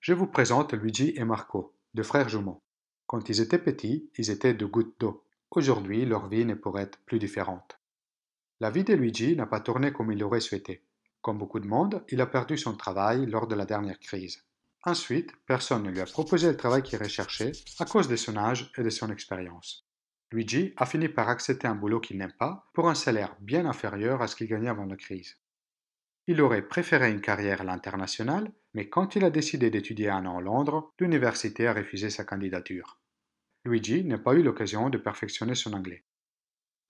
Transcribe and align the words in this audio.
Je 0.00 0.14
vous 0.14 0.26
présente 0.26 0.72
Luigi 0.72 1.12
et 1.14 1.24
Marco, 1.24 1.76
deux 1.92 2.02
frères 2.02 2.30
jumeaux. 2.30 2.62
Quand 3.06 3.28
ils 3.28 3.42
étaient 3.42 3.58
petits, 3.58 4.10
ils 4.16 4.30
étaient 4.30 4.54
deux 4.54 4.66
gouttes 4.66 4.98
d'eau. 4.98 5.26
Aujourd'hui, 5.50 6.06
leur 6.06 6.26
vie 6.26 6.46
ne 6.46 6.54
pourrait 6.54 6.84
être 6.84 6.98
plus 7.04 7.18
différente. 7.18 7.78
La 8.60 8.70
vie 8.70 8.82
de 8.82 8.94
Luigi 8.94 9.36
n'a 9.36 9.44
pas 9.44 9.60
tourné 9.60 9.92
comme 9.92 10.10
il 10.10 10.18
l'aurait 10.18 10.40
souhaité. 10.40 10.86
Comme 11.20 11.36
beaucoup 11.36 11.60
de 11.60 11.66
monde, 11.66 12.02
il 12.08 12.22
a 12.22 12.26
perdu 12.26 12.56
son 12.56 12.78
travail 12.78 13.26
lors 13.26 13.46
de 13.46 13.54
la 13.54 13.66
dernière 13.66 14.00
crise. 14.00 14.42
Ensuite, 14.84 15.32
personne 15.44 15.82
ne 15.82 15.90
lui 15.90 16.00
a 16.00 16.06
proposé 16.06 16.46
le 16.48 16.56
travail 16.56 16.82
qu'il 16.82 16.98
recherchait 16.98 17.52
à 17.78 17.84
cause 17.84 18.08
de 18.08 18.16
son 18.16 18.38
âge 18.38 18.72
et 18.78 18.82
de 18.82 18.88
son 18.88 19.10
expérience. 19.10 19.86
Luigi 20.32 20.72
a 20.78 20.86
fini 20.86 21.10
par 21.10 21.28
accepter 21.28 21.68
un 21.68 21.74
boulot 21.74 22.00
qu'il 22.00 22.16
n'aime 22.16 22.32
pas 22.38 22.70
pour 22.72 22.88
un 22.88 22.94
salaire 22.94 23.36
bien 23.40 23.66
inférieur 23.66 24.22
à 24.22 24.28
ce 24.28 24.36
qu'il 24.36 24.48
gagnait 24.48 24.70
avant 24.70 24.86
la 24.86 24.96
crise. 24.96 25.36
Il 26.30 26.40
aurait 26.42 26.62
préféré 26.62 27.10
une 27.10 27.20
carrière 27.20 27.62
à 27.62 27.64
l'international, 27.64 28.52
mais 28.72 28.88
quand 28.88 29.16
il 29.16 29.24
a 29.24 29.30
décidé 29.30 29.68
d'étudier 29.68 30.10
un 30.10 30.26
an 30.26 30.38
à 30.38 30.40
Londres, 30.40 30.92
l'université 31.00 31.66
a 31.66 31.74
refusé 31.74 32.08
sa 32.08 32.22
candidature. 32.22 33.00
Luigi 33.64 34.04
n'a 34.04 34.16
pas 34.16 34.34
eu 34.34 34.44
l'occasion 34.44 34.90
de 34.90 34.98
perfectionner 34.98 35.56
son 35.56 35.72
anglais. 35.72 36.04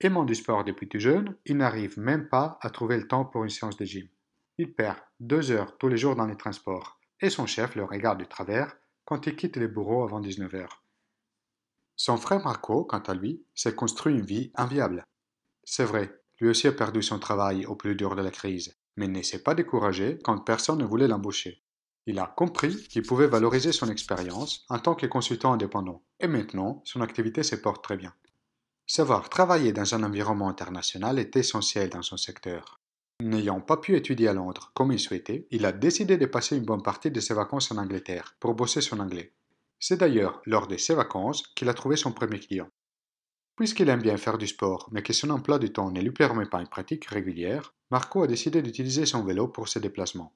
Aimant 0.01 0.25
du 0.25 0.35
sport 0.35 0.63
depuis 0.63 0.91
tout 0.91 0.99
jeune, 0.99 1.39
il 1.47 1.57
n'arrive 1.57 1.99
même 1.99 2.29
pas 2.29 2.59
à 2.61 2.69
trouver 2.69 2.99
le 2.99 3.09
temps 3.09 3.25
pour 3.25 3.43
une 3.43 3.49
séance 3.49 3.79
de 3.79 3.87
gym. 3.87 4.07
Il 4.59 4.75
perd 4.75 4.99
deux 5.21 5.51
heures 5.53 5.79
tous 5.79 5.89
les 5.89 5.97
jours 5.97 6.17
dans 6.17 6.27
les 6.27 6.37
transports, 6.37 7.01
et 7.23 7.31
son 7.31 7.47
chef 7.47 7.77
le 7.77 7.85
regarde 7.85 8.21
de 8.21 8.27
travers 8.27 8.77
quand 9.07 9.27
il 9.27 9.37
quitte 9.37 9.57
les 9.57 9.69
bureaux 9.69 10.05
avant 10.05 10.21
19 10.21 10.55
heures. 10.55 10.85
Son 11.97 12.19
frère 12.19 12.45
Marco, 12.45 12.85
quant 12.85 12.99
à 12.99 13.15
lui, 13.15 13.43
s'est 13.55 13.75
construit 13.75 14.13
une 14.13 14.21
vie 14.27 14.53
inviable. 14.55 15.07
C'est 15.65 15.87
vrai, 15.87 16.15
lui 16.41 16.51
aussi 16.51 16.67
a 16.67 16.73
perdu 16.73 17.03
son 17.03 17.19
travail 17.19 17.65
au 17.65 17.75
plus 17.75 17.95
dur 17.95 18.17
de 18.17 18.23
la 18.23 18.31
crise, 18.31 18.77
mais 19.01 19.09
ne 19.09 19.23
s'est 19.23 19.43
pas 19.43 19.55
découragé 19.55 20.19
quand 20.23 20.37
personne 20.41 20.79
ne 20.79 20.85
voulait 20.85 21.09
l'embaucher. 21.09 21.63
Il 22.05 22.19
a 22.19 22.27
compris 22.27 22.77
qu'il 22.89 23.03
pouvait 23.03 23.27
valoriser 23.27 23.73
son 23.73 23.89
expérience 23.89 24.67
en 24.69 24.79
tant 24.79 24.95
que 24.95 25.07
consultant 25.07 25.55
indépendant, 25.55 26.03
et 26.21 26.27
maintenant 26.27 26.83
son 26.85 27.01
activité 27.01 27.43
se 27.43 27.57
porte 27.57 27.83
très 27.83 27.97
bien. 27.97 28.13
Savoir 28.87 29.31
travailler 29.31 29.73
dans 29.73 29.95
un 29.95 30.03
environnement 30.03 30.51
international 30.51 31.19
est 31.19 31.35
essentiel 31.35 31.89
dans 31.89 32.03
son 32.03 32.19
secteur. 32.19 32.79
N'ayant 33.23 33.63
pas 33.63 33.79
pu 33.79 33.97
étudier 33.97 34.29
à 34.29 34.35
Londres 34.35 34.71
comme 34.75 34.93
il 34.93 35.01
souhaitait, 35.01 35.47
il 35.51 35.65
a 35.65 35.73
décidé 35.73 36.19
de 36.19 36.27
passer 36.27 36.59
une 36.59 36.67
bonne 36.67 36.83
partie 36.83 37.11
de 37.11 37.21
ses 37.21 37.33
vacances 37.33 37.71
en 37.71 37.79
Angleterre 37.79 38.37
pour 38.39 38.55
bosser 38.55 38.83
son 38.83 39.01
anglais. 39.01 39.33
C'est 39.79 40.01
d'ailleurs 40.01 40.43
lors 40.45 40.67
de 40.67 40.77
ces 40.77 40.95
vacances 40.95 41.43
qu'il 41.55 41.71
a 41.71 41.75
trouvé 41.75 41.97
son 41.97 42.13
premier 42.13 42.39
client. 42.39 42.69
Puisqu'il 43.61 43.91
aime 43.91 44.01
bien 44.01 44.17
faire 44.17 44.39
du 44.39 44.47
sport, 44.47 44.89
mais 44.91 45.03
que 45.03 45.13
son 45.13 45.29
emploi 45.29 45.59
du 45.59 45.71
temps 45.71 45.91
ne 45.91 46.01
lui 46.01 46.13
permet 46.13 46.47
pas 46.47 46.63
une 46.63 46.67
pratique 46.67 47.05
régulière, 47.05 47.75
Marco 47.91 48.23
a 48.23 48.27
décidé 48.27 48.63
d'utiliser 48.63 49.05
son 49.05 49.23
vélo 49.23 49.49
pour 49.49 49.69
ses 49.69 49.81
déplacements. 49.81 50.33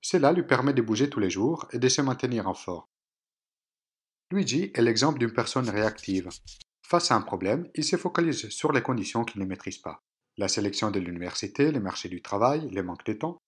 Cela 0.00 0.30
lui 0.30 0.44
permet 0.44 0.72
de 0.72 0.80
bouger 0.80 1.10
tous 1.10 1.18
les 1.18 1.28
jours 1.28 1.66
et 1.72 1.80
de 1.80 1.88
se 1.88 2.00
maintenir 2.02 2.46
en 2.46 2.54
forme. 2.54 2.84
Luigi 4.30 4.70
est 4.74 4.80
l'exemple 4.80 5.18
d'une 5.18 5.32
personne 5.32 5.68
réactive. 5.68 6.28
Face 6.86 7.10
à 7.10 7.16
un 7.16 7.22
problème, 7.22 7.68
il 7.74 7.82
se 7.82 7.96
focalise 7.96 8.48
sur 8.50 8.70
les 8.70 8.80
conditions 8.80 9.24
qu'il 9.24 9.40
ne 9.40 9.46
maîtrise 9.46 9.78
pas. 9.78 10.00
La 10.36 10.46
sélection 10.46 10.92
de 10.92 11.00
l'université, 11.00 11.72
le 11.72 11.80
marché 11.80 12.08
du 12.08 12.22
travail, 12.22 12.70
le 12.70 12.84
manque 12.84 13.04
de 13.06 13.14
temps, 13.14 13.38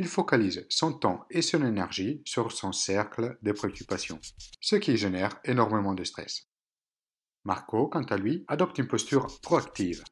il 0.00 0.08
focalise 0.08 0.66
son 0.68 0.94
temps 0.94 1.26
et 1.30 1.42
son 1.42 1.64
énergie 1.64 2.22
sur 2.24 2.50
son 2.50 2.72
cercle 2.72 3.38
de 3.40 3.52
préoccupations, 3.52 4.18
ce 4.60 4.74
qui 4.74 4.96
génère 4.96 5.38
énormément 5.44 5.94
de 5.94 6.02
stress. 6.02 6.48
Marco, 7.48 7.88
quant 7.88 8.02
à 8.02 8.18
lui, 8.18 8.44
adopte 8.46 8.76
une 8.76 8.86
posture 8.86 9.26
proactive. 9.40 10.04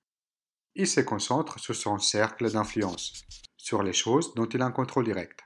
Il 0.74 0.88
se 0.88 1.02
concentre 1.02 1.60
sur 1.60 1.76
son 1.76 1.98
cercle 1.98 2.50
d'influence, 2.50 3.12
sur 3.58 3.82
les 3.82 3.92
choses 3.92 4.32
dont 4.34 4.46
il 4.46 4.62
a 4.62 4.64
un 4.64 4.72
contrôle 4.72 5.04
direct. 5.04 5.40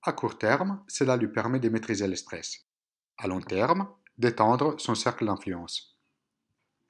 À 0.00 0.12
court 0.12 0.38
terme, 0.38 0.82
cela 0.88 1.18
lui 1.18 1.28
permet 1.28 1.60
de 1.60 1.68
maîtriser 1.68 2.08
le 2.08 2.16
stress. 2.16 2.64
À 3.18 3.26
long 3.28 3.42
terme, 3.42 3.90
d'étendre 4.16 4.80
son 4.80 4.94
cercle 4.94 5.26
d'influence. 5.26 5.98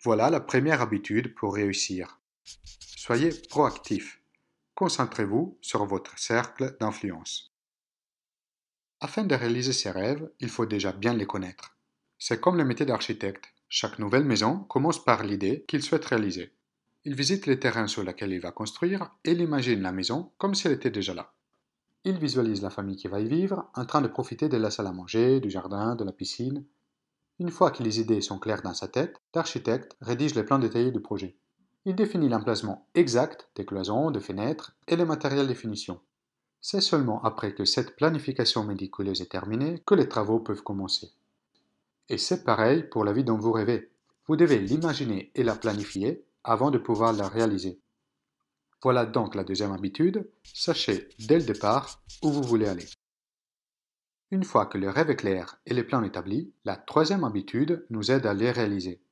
Voilà 0.05 0.31
la 0.31 0.39
première 0.39 0.83
habitude 0.83 1.35
pour 1.35 1.55
réussir. 1.55 2.21
Soyez 2.45 3.31
proactif. 3.49 4.23
Concentrez-vous 4.77 5.59
sur 5.61 5.85
votre 5.85 6.17
cercle 6.17 6.77
d'influence. 6.79 7.53
Afin 9.01 9.25
de 9.25 9.35
réaliser 9.35 9.73
ses 9.73 9.91
rêves, 9.91 10.31
il 10.39 10.49
faut 10.49 10.67
déjà 10.67 10.93
bien 10.93 11.15
les 11.15 11.27
connaître. 11.27 11.77
C'est 12.21 12.41
comme 12.41 12.57
le 12.57 12.65
métier 12.65 12.87
d'architecte. 12.87 13.53
Chaque 13.71 13.99
nouvelle 13.99 14.25
maison 14.25 14.61
commence 14.61 15.05
par 15.05 15.23
l'idée 15.23 15.67
qu'il 15.69 15.83
souhaite 15.83 16.07
réaliser. 16.07 16.55
Il 17.05 17.15
visite 17.15 17.45
les 17.45 17.61
terrains 17.61 17.87
sur 17.87 18.03
lesquels 18.03 18.33
il 18.33 18.41
va 18.41 18.51
construire 18.51 19.11
et 19.25 19.33
il 19.33 19.43
imagine 19.43 19.83
la 19.83 19.93
maison 19.93 20.33
comme 20.39 20.55
si 20.55 20.67
elle 20.67 20.73
était 20.73 20.91
déjà 20.91 21.13
là. 21.13 21.35
Il 22.05 22.17
visualise 22.19 22.63
la 22.63 22.71
famille 22.71 22.97
qui 22.97 23.09
va 23.09 23.21
y 23.21 23.29
vivre 23.29 23.71
en 23.75 23.85
train 23.85 24.01
de 24.01 24.09
profiter 24.09 24.49
de 24.49 24.57
la 24.57 24.71
salle 24.71 24.87
à 24.87 24.93
manger, 24.93 25.41
du 25.41 25.51
jardin, 25.51 25.97
de 25.97 26.05
la 26.05 26.13
piscine. 26.13 26.65
Une 27.39 27.51
fois 27.51 27.71
que 27.71 27.83
les 27.83 28.01
idées 28.01 28.23
sont 28.23 28.39
claires 28.39 28.63
dans 28.63 28.73
sa 28.73 28.89
tête, 28.89 29.21
l'architecte 29.35 29.99
rédige 30.01 30.35
les 30.35 30.45
plans 30.45 30.59
détaillés 30.59 30.91
du 30.91 31.01
projet. 31.01 31.37
Il 31.85 31.95
définit 31.95 32.31
l'emplacement 32.31 32.89
exact 32.95 33.51
des 33.55 33.67
cloisons, 33.67 34.11
des 34.11 34.21
fenêtres 34.21 34.77
et 34.87 34.97
les 34.97 35.05
matériels 35.05 35.47
de 35.47 35.55
finition. 35.55 36.01
C'est 36.63 36.81
seulement 36.81 37.23
après 37.23 37.55
que 37.55 37.67
cette 37.67 37.97
planification 37.97 38.65
médiculeuse 38.65 39.21
est 39.21 39.31
terminée 39.31 39.83
que 39.85 39.95
les 39.95 40.09
travaux 40.09 40.41
peuvent 40.41 40.63
commencer. 40.63 41.13
Et 42.09 42.19
c'est 42.19 42.45
pareil 42.45 42.85
pour 42.85 43.05
la 43.05 43.13
vie 43.13 43.25
dont 43.25 43.39
vous 43.39 43.53
rêvez. 43.53 43.91
Vous 44.27 44.37
devez 44.37 44.59
l'imaginer 44.59 45.31
et 45.35 45.43
la 45.43 45.55
planifier 45.55 46.25
avant 46.45 46.71
de 46.71 46.79
pouvoir 46.79 47.13
la 47.13 47.29
réaliser. 47.29 47.81
Voilà 48.83 49.07
donc 49.07 49.35
la 49.35 49.45
deuxième 49.45 49.73
habitude, 49.73 50.31
sachez 50.45 51.09
dès 51.19 51.39
le 51.39 51.45
départ 51.45 52.03
où 52.23 52.31
vous 52.31 52.43
voulez 52.43 52.69
aller. 52.69 52.87
Une 54.31 54.45
fois 54.45 54.67
que 54.67 54.79
le 54.79 54.91
rêve 54.91 55.11
est 55.11 55.17
clair 55.17 55.59
et 55.67 55.75
les 55.75 55.83
plans 55.83 56.03
établis, 56.03 56.53
la 56.65 56.77
troisième 56.77 57.25
habitude 57.25 57.87
nous 57.91 58.11
aide 58.11 58.27
à 58.27 58.35
les 58.35 58.51
réaliser. 58.51 59.03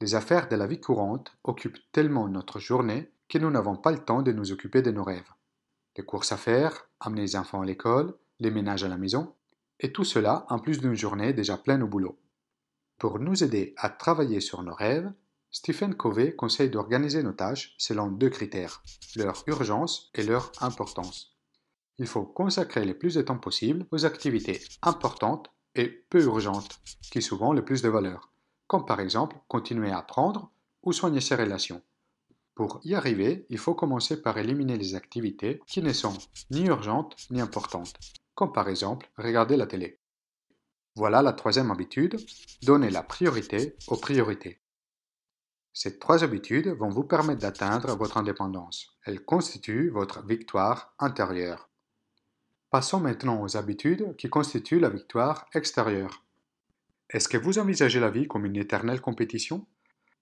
Les 0.00 0.14
affaires 0.14 0.48
de 0.48 0.56
la 0.56 0.66
vie 0.66 0.80
courante 0.80 1.36
occupent 1.44 1.78
tellement 1.92 2.28
notre 2.28 2.58
journée 2.58 3.10
que 3.28 3.38
nous 3.38 3.50
n'avons 3.50 3.76
pas 3.76 3.92
le 3.92 4.04
temps 4.04 4.22
de 4.22 4.32
nous 4.32 4.50
occuper 4.50 4.82
de 4.82 4.90
nos 4.90 5.04
rêves. 5.04 5.30
Les 5.96 6.04
courses 6.04 6.32
à 6.32 6.36
faire, 6.36 6.88
amener 6.98 7.22
les 7.22 7.36
enfants 7.36 7.62
à 7.62 7.66
l'école, 7.66 8.14
les 8.38 8.50
ménages 8.50 8.82
à 8.84 8.88
la 8.88 8.96
maison, 8.96 9.34
et 9.80 9.92
tout 9.92 10.04
cela 10.04 10.46
en 10.48 10.58
plus 10.58 10.80
d'une 10.80 10.94
journée 10.94 11.32
déjà 11.32 11.56
pleine 11.56 11.82
au 11.82 11.88
boulot. 11.88 12.18
Pour 12.98 13.18
nous 13.18 13.42
aider 13.42 13.74
à 13.76 13.90
travailler 13.90 14.40
sur 14.40 14.62
nos 14.62 14.74
rêves, 14.74 15.12
Stephen 15.50 15.94
Covey 15.94 16.36
conseille 16.36 16.70
d'organiser 16.70 17.22
nos 17.24 17.32
tâches 17.32 17.74
selon 17.76 18.06
deux 18.06 18.30
critères, 18.30 18.82
leur 19.16 19.42
urgence 19.48 20.10
et 20.14 20.22
leur 20.22 20.52
importance. 20.60 21.36
Il 21.98 22.06
faut 22.06 22.24
consacrer 22.24 22.84
le 22.84 22.96
plus 22.96 23.14
de 23.14 23.22
temps 23.22 23.38
possible 23.38 23.86
aux 23.90 24.04
activités 24.04 24.60
importantes 24.82 25.50
et 25.74 25.88
peu 25.88 26.22
urgentes, 26.22 26.80
qui 27.10 27.20
souvent 27.20 27.52
le 27.52 27.64
plus 27.64 27.82
de 27.82 27.88
valeur 27.88 28.30
comme 28.70 28.86
par 28.86 29.00
exemple 29.00 29.36
continuer 29.48 29.90
à 29.90 29.98
apprendre 29.98 30.52
ou 30.84 30.92
soigner 30.92 31.20
ses 31.20 31.34
relations. 31.34 31.82
Pour 32.54 32.80
y 32.84 32.94
arriver, 32.94 33.44
il 33.50 33.58
faut 33.58 33.74
commencer 33.74 34.22
par 34.22 34.38
éliminer 34.38 34.78
les 34.78 34.94
activités 34.94 35.60
qui 35.66 35.82
ne 35.82 35.92
sont 35.92 36.16
ni 36.52 36.66
urgentes 36.66 37.16
ni 37.32 37.40
importantes, 37.40 37.92
comme 38.34 38.52
par 38.52 38.68
exemple 38.68 39.10
regarder 39.16 39.56
la 39.56 39.66
télé. 39.66 39.98
Voilà 40.96 41.22
la 41.22 41.32
troisième 41.32 41.70
habitude, 41.70 42.16
donner 42.62 42.90
la 42.90 43.02
priorité 43.02 43.76
aux 43.86 43.96
priorités. 43.96 44.60
Ces 45.72 45.98
trois 45.98 46.24
habitudes 46.24 46.68
vont 46.68 46.88
vous 46.88 47.04
permettre 47.04 47.40
d'atteindre 47.40 47.96
votre 47.96 48.16
indépendance. 48.16 48.98
Elles 49.04 49.24
constituent 49.24 49.90
votre 49.90 50.26
victoire 50.26 50.94
intérieure. 50.98 51.70
Passons 52.70 53.00
maintenant 53.00 53.42
aux 53.42 53.56
habitudes 53.56 54.16
qui 54.16 54.28
constituent 54.28 54.80
la 54.80 54.90
victoire 54.90 55.46
extérieure. 55.54 56.24
Est-ce 57.08 57.28
que 57.28 57.38
vous 57.38 57.58
envisagez 57.58 57.98
la 57.98 58.10
vie 58.10 58.28
comme 58.28 58.46
une 58.46 58.56
éternelle 58.56 59.00
compétition? 59.00 59.66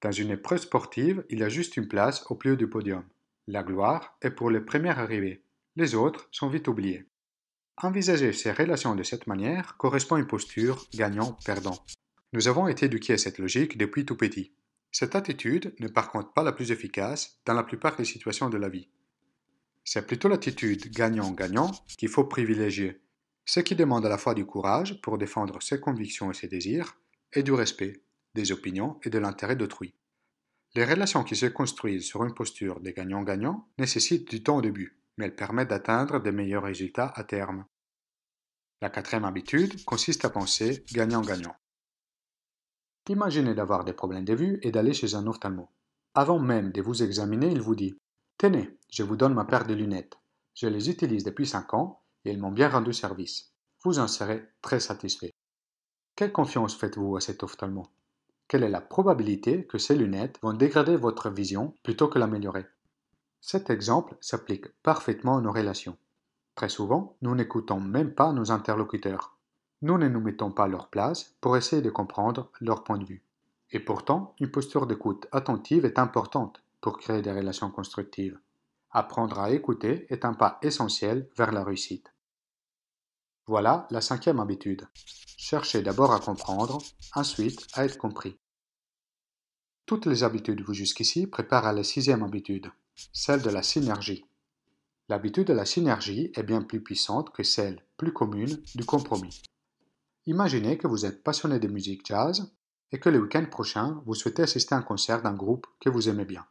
Dans 0.00 0.12
une 0.12 0.30
épreuve 0.30 0.60
sportive, 0.60 1.24
il 1.28 1.40
y 1.40 1.44
a 1.44 1.48
juste 1.48 1.76
une 1.76 1.88
place 1.88 2.24
au 2.30 2.34
plus 2.34 2.52
haut 2.52 2.56
du 2.56 2.68
podium. 2.68 3.04
La 3.46 3.62
gloire 3.62 4.16
est 4.22 4.30
pour 4.30 4.50
les 4.50 4.60
premiers 4.60 4.90
arrivés. 4.90 5.42
Les 5.76 5.94
autres 5.94 6.28
sont 6.30 6.48
vite 6.48 6.68
oubliés. 6.68 7.06
Envisager 7.80 8.32
ces 8.32 8.50
relations 8.50 8.96
de 8.96 9.04
cette 9.04 9.28
manière 9.28 9.76
correspond 9.76 10.16
à 10.16 10.18
une 10.18 10.26
posture 10.26 10.88
gagnant-perdant. 10.94 11.78
Nous 12.32 12.48
avons 12.48 12.66
été 12.66 12.86
éduqués 12.86 13.12
à 13.12 13.18
cette 13.18 13.38
logique 13.38 13.78
depuis 13.78 14.04
tout 14.04 14.16
petit. 14.16 14.52
Cette 14.90 15.14
attitude 15.14 15.72
n'est 15.78 15.92
par 15.92 16.10
contre 16.10 16.32
pas 16.32 16.42
la 16.42 16.50
plus 16.50 16.72
efficace 16.72 17.38
dans 17.46 17.54
la 17.54 17.62
plupart 17.62 17.94
des 17.94 18.04
situations 18.04 18.50
de 18.50 18.56
la 18.56 18.68
vie. 18.68 18.88
C'est 19.84 20.06
plutôt 20.06 20.28
l'attitude 20.28 20.90
gagnant-gagnant 20.90 21.70
qu'il 21.96 22.08
faut 22.08 22.24
privilégier 22.24 23.00
ce 23.44 23.60
qui 23.60 23.76
demande 23.76 24.04
à 24.04 24.10
la 24.10 24.18
fois 24.18 24.34
du 24.34 24.44
courage 24.44 25.00
pour 25.00 25.16
défendre 25.16 25.62
ses 25.62 25.80
convictions 25.80 26.32
et 26.32 26.34
ses 26.34 26.48
désirs, 26.48 26.98
et 27.32 27.42
du 27.42 27.52
respect 27.52 28.02
des 28.34 28.52
opinions 28.52 28.98
et 29.04 29.08
de 29.10 29.18
l'intérêt 29.18 29.56
d'autrui. 29.56 29.94
Les 30.74 30.84
relations 30.84 31.24
qui 31.24 31.34
se 31.36 31.46
construisent 31.46 32.04
sur 32.04 32.24
une 32.24 32.34
posture 32.34 32.80
des 32.80 32.92
gagnants-gagnants 32.92 33.66
nécessitent 33.78 34.28
du 34.28 34.42
temps 34.42 34.58
au 34.58 34.62
début, 34.62 34.97
mais 35.18 35.26
elles 35.26 35.36
permettent 35.36 35.68
d'atteindre 35.68 36.20
de 36.20 36.30
meilleurs 36.30 36.62
résultats 36.62 37.12
à 37.14 37.24
terme. 37.24 37.66
La 38.80 38.88
quatrième 38.88 39.24
habitude 39.24 39.84
consiste 39.84 40.24
à 40.24 40.30
penser 40.30 40.84
gagnant-gagnant. 40.92 41.56
Imaginez 43.08 43.54
d'avoir 43.54 43.84
des 43.84 43.92
problèmes 43.92 44.24
de 44.24 44.34
vue 44.34 44.60
et 44.62 44.70
d'aller 44.70 44.94
chez 44.94 45.14
un 45.14 45.26
ophtalmo. 45.26 45.68
Avant 46.14 46.38
même 46.38 46.72
de 46.72 46.80
vous 46.80 47.02
examiner, 47.02 47.50
il 47.50 47.60
vous 47.60 47.74
dit 47.74 47.98
Tenez, 48.38 48.78
je 48.90 49.02
vous 49.02 49.16
donne 49.16 49.34
ma 49.34 49.44
paire 49.44 49.66
de 49.66 49.74
lunettes. 49.74 50.16
Je 50.54 50.68
les 50.68 50.90
utilise 50.90 51.24
depuis 51.24 51.46
5 51.46 51.74
ans 51.74 52.02
et 52.24 52.30
ils 52.30 52.38
m'ont 52.38 52.52
bien 52.52 52.68
rendu 52.68 52.92
service. 52.92 53.52
vous 53.84 53.98
en 53.98 54.08
serez 54.08 54.44
très 54.62 54.80
satisfait. 54.80 55.32
Quelle 56.14 56.32
confiance 56.32 56.76
faites-vous 56.76 57.16
à 57.16 57.20
cet 57.20 57.42
ophtalmo? 57.42 57.88
Quelle 58.48 58.64
est 58.64 58.68
la 58.68 58.80
probabilité 58.80 59.66
que 59.66 59.78
ces 59.78 59.94
lunettes 59.94 60.38
vont 60.42 60.52
dégrader 60.52 60.96
votre 60.96 61.30
vision 61.30 61.74
plutôt 61.82 62.08
que 62.08 62.18
l'améliorer? 62.18 62.66
Cet 63.40 63.70
exemple 63.70 64.16
s'applique 64.20 64.68
parfaitement 64.82 65.38
à 65.38 65.40
nos 65.40 65.52
relations. 65.52 65.96
Très 66.54 66.68
souvent, 66.68 67.16
nous 67.22 67.34
n'écoutons 67.34 67.80
même 67.80 68.14
pas 68.14 68.32
nos 68.32 68.50
interlocuteurs. 68.50 69.36
Nous 69.80 69.96
ne 69.96 70.08
nous 70.08 70.20
mettons 70.20 70.50
pas 70.50 70.64
à 70.64 70.68
leur 70.68 70.88
place 70.88 71.36
pour 71.40 71.56
essayer 71.56 71.82
de 71.82 71.90
comprendre 71.90 72.50
leur 72.60 72.82
point 72.82 72.98
de 72.98 73.04
vue. 73.04 73.22
Et 73.70 73.80
pourtant, 73.80 74.34
une 74.40 74.50
posture 74.50 74.86
d'écoute 74.86 75.28
attentive 75.30 75.84
est 75.84 75.98
importante 75.98 76.62
pour 76.80 76.98
créer 76.98 77.22
des 77.22 77.32
relations 77.32 77.70
constructives. 77.70 78.38
Apprendre 78.90 79.38
à 79.38 79.50
écouter 79.50 80.06
est 80.08 80.24
un 80.24 80.34
pas 80.34 80.58
essentiel 80.62 81.28
vers 81.36 81.52
la 81.52 81.62
réussite. 81.62 82.12
Voilà 83.46 83.86
la 83.90 84.00
cinquième 84.00 84.40
habitude. 84.40 84.88
Cherchez 85.36 85.82
d'abord 85.82 86.12
à 86.12 86.20
comprendre, 86.20 86.78
ensuite 87.14 87.66
à 87.74 87.84
être 87.84 87.98
compris. 87.98 88.38
Toutes 89.86 90.06
les 90.06 90.22
habitudes 90.22 90.66
vues 90.66 90.74
jusqu'ici 90.74 91.26
préparent 91.26 91.66
à 91.66 91.72
la 91.72 91.84
sixième 91.84 92.22
habitude, 92.22 92.70
celle 93.12 93.42
de 93.42 93.50
la 93.50 93.62
synergie. 93.62 94.24
L'habitude 95.08 95.46
de 95.46 95.52
la 95.52 95.64
synergie 95.64 96.30
est 96.34 96.42
bien 96.42 96.62
plus 96.62 96.82
puissante 96.82 97.30
que 97.30 97.42
celle, 97.42 97.84
plus 97.96 98.12
commune, 98.12 98.62
du 98.74 98.84
compromis. 98.84 99.42
Imaginez 100.26 100.76
que 100.76 100.86
vous 100.86 101.06
êtes 101.06 101.22
passionné 101.22 101.58
de 101.58 101.68
musique 101.68 102.06
jazz 102.06 102.52
et 102.92 103.00
que 103.00 103.08
le 103.08 103.18
week-end 103.18 103.46
prochain, 103.50 104.02
vous 104.04 104.14
souhaitez 104.14 104.42
assister 104.42 104.74
à 104.74 104.78
un 104.78 104.82
concert 104.82 105.22
d'un 105.22 105.34
groupe 105.34 105.66
que 105.80 105.88
vous 105.88 106.08
aimez 106.08 106.24
bien. 106.24 106.46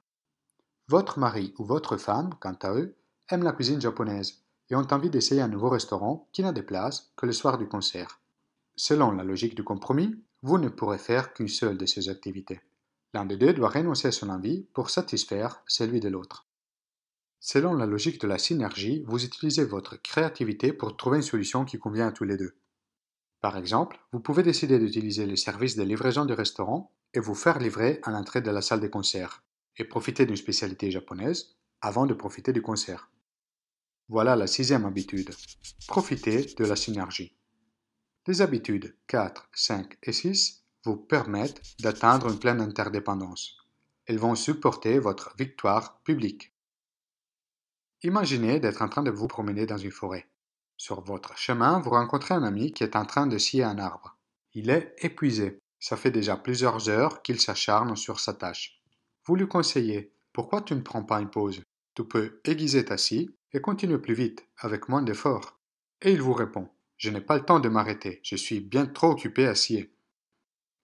Votre 0.88 1.20
mari 1.20 1.54
ou 1.60 1.66
votre 1.66 1.98
femme, 1.98 2.32
quant 2.40 2.58
à 2.62 2.74
eux, 2.74 2.98
aiment 3.30 3.44
la 3.44 3.52
cuisine 3.52 3.82
japonaise 3.82 4.44
et 4.70 4.76
ont 4.76 4.88
envie 4.92 5.10
d'essayer 5.10 5.42
un 5.42 5.48
nouveau 5.48 5.70
restaurant 5.70 6.28
qui 6.32 6.42
n'a 6.42 6.52
de 6.52 6.62
place 6.62 7.12
que 7.16 7.26
le 7.26 7.34
soir 7.34 7.58
du 7.58 7.68
concert. 7.68 8.20
Selon 8.76 9.12
la 9.12 9.24
logique 9.24 9.56
du 9.56 9.64
compromis, 9.64 10.16
vous 10.42 10.58
ne 10.58 10.70
pourrez 10.70 10.98
faire 10.98 11.34
qu'une 11.34 11.48
seule 11.48 11.78
de 11.78 11.86
ces 11.86 12.10
activités. 12.10 12.62
L'un 13.13 13.25
des 13.25 13.38
deux 13.38 13.54
doit 13.54 13.69
renoncer 13.69 14.09
à 14.09 14.12
son 14.12 14.30
envie 14.30 14.68
pour 14.74 14.89
satisfaire 14.89 15.63
celui 15.65 16.00
de 16.00 16.09
l'autre. 16.09 16.48
Selon 17.39 17.74
la 17.74 17.86
logique 17.86 18.19
de 18.19 18.27
la 18.27 18.38
synergie, 18.38 19.04
vous 19.07 19.24
utilisez 19.24 19.63
votre 19.63 20.01
créativité 20.01 20.74
pour 20.74 20.98
trouver 20.98 21.18
une 21.18 21.24
solution 21.24 21.65
qui 21.65 21.77
convient 21.77 22.07
à 22.07 22.12
tous 22.12 22.24
les 22.24 22.38
deux. 22.38 22.57
Par 23.39 23.57
exemple, 23.57 24.00
vous 24.12 24.19
pouvez 24.19 24.44
décider 24.44 24.80
d'utiliser 24.80 25.25
les 25.25 25.38
services 25.38 25.75
de 25.75 25.83
livraison 25.83 26.25
du 26.25 26.33
restaurant 26.33 26.92
et 27.13 27.19
vous 27.19 27.36
faire 27.36 27.59
livrer 27.59 28.00
à 28.04 28.12
l'entrée 28.12 28.42
de 28.42 28.51
la 28.51 28.62
salle 28.62 28.81
de 28.81 28.88
concert, 28.88 29.44
et 29.77 29.86
profiter 29.86 30.25
d'une 30.25 30.36
spécialité 30.36 30.92
japonaise 30.92 31.56
avant 31.81 32.06
de 32.06 32.13
profiter 32.13 32.51
du 32.51 32.62
concert. 32.62 33.12
Voilà 34.10 34.36
la 34.36 34.48
sixième 34.48 34.86
habitude. 34.86 35.30
Profitez 35.88 36.53
de 36.57 36.65
la 36.65 36.75
synergie. 36.75 37.38
Les 38.25 38.42
habitudes 38.42 38.95
4, 39.07 39.50
5 39.53 39.98
et 40.03 40.12
6 40.12 40.67
vous 40.88 40.95
permettent 40.95 41.62
d'atteindre 41.81 42.30
une 42.31 42.39
pleine 42.39 42.62
interdépendance. 42.62 43.57
Elles 44.06 44.19
vont 44.19 44.36
supporter 44.36 45.00
votre 45.00 45.36
victoire 45.38 46.00
publique. 46.00 46.54
Imaginez 48.04 48.62
d'être 48.62 48.81
en 48.81 48.88
train 48.88 49.04
de 49.04 49.12
vous 49.12 49.28
promener 49.28 49.66
dans 49.66 49.78
une 49.78 49.92
forêt. 49.92 50.30
Sur 50.78 51.01
votre 51.01 51.38
chemin, 51.38 51.80
vous 51.80 51.89
rencontrez 51.89 52.36
un 52.36 52.44
ami 52.44 52.72
qui 52.72 52.86
est 52.86 52.95
en 52.95 53.06
train 53.06 53.28
de 53.28 53.38
scier 53.38 53.66
un 53.66 53.80
arbre. 53.80 54.16
Il 54.54 54.69
est 54.69 54.95
épuisé. 55.00 55.60
Ça 55.78 55.98
fait 55.98 56.12
déjà 56.12 56.38
plusieurs 56.38 56.88
heures 56.88 57.22
qu'il 57.22 57.42
s'acharne 57.42 57.98
sur 57.98 58.22
sa 58.22 58.34
tâche. 58.34 58.81
Vous 59.25 59.36
lui 59.36 59.48
conseillez 59.48 60.13
Pourquoi 60.31 60.62
tu 60.62 60.74
ne 60.74 60.81
prends 60.81 61.04
pas 61.04 61.19
une 61.19 61.30
pause? 61.30 61.62
Tu 61.95 62.06
peux 62.06 62.39
aiguiser 62.45 62.86
ta 62.86 62.98
scie 62.98 63.36
et 63.51 63.60
continuer 63.60 63.98
plus 63.98 64.13
vite, 64.13 64.48
avec 64.60 64.88
moins 64.88 65.01
d'efforts. 65.01 65.60
Et 66.01 66.13
il 66.13 66.22
vous 66.22 66.34
répond 66.34 66.69
Je 66.95 67.10
n'ai 67.10 67.22
pas 67.22 67.36
le 67.36 67.44
temps 67.44 67.60
de 67.60 67.68
m'arrêter, 67.68 68.22
je 68.24 68.38
suis 68.38 68.62
bien 68.62 68.86
trop 68.86 69.12
occupé 69.12 69.48
à 69.48 69.56
scier. 69.56 69.92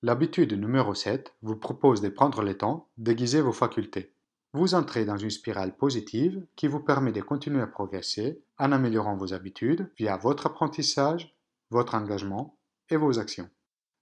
L'habitude 0.06 0.52
numéro 0.52 0.94
7 0.94 1.34
vous 1.44 1.56
propose 1.56 2.02
de 2.02 2.10
prendre 2.10 2.44
le 2.44 2.58
temps 2.58 2.90
d'aiguiser 2.98 3.40
vos 3.40 3.54
facultés. 3.54 4.14
Vous 4.52 4.76
entrez 4.76 5.06
dans 5.06 5.16
une 5.16 5.30
spirale 5.30 5.78
positive 5.78 6.46
qui 6.58 6.68
vous 6.68 6.82
permet 6.82 7.14
de 7.14 7.22
continuer 7.22 7.62
à 7.62 7.68
progresser 7.68 8.44
en 8.60 8.74
améliorant 8.74 9.16
vos 9.16 9.34
habitudes 9.34 9.90
via 9.98 10.18
votre 10.18 10.48
apprentissage, 10.48 11.34
votre 11.70 11.96
engagement 11.96 12.58
et 12.90 12.98
vos 12.98 13.18
actions. 13.18 13.50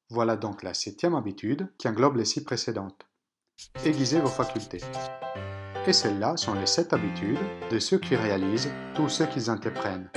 Voilà 0.10 0.38
donc 0.38 0.64
la 0.64 0.74
septième 0.74 1.14
habitude 1.14 1.72
qui 1.78 1.88
englobe 1.88 2.16
les 2.16 2.26
six 2.26 2.44
précédentes. 2.44 3.06
Aiguisez 3.86 4.22
vos 4.22 4.28
facultés. 4.28 4.82
Et 5.86 5.94
celles-là 5.94 6.36
sont 6.36 6.56
les 6.56 6.66
sept 6.66 6.94
habitudes 6.94 7.38
de 7.70 7.78
ceux 7.78 8.00
qui 8.00 8.16
réalisent 8.16 8.72
tout 8.96 9.08
ce 9.08 9.24
qu'ils 9.24 9.52
entreprennent. 9.52 10.10